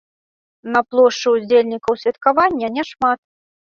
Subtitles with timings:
[0.75, 3.19] На плошчы ўдзельнікаў святкавання няшмат.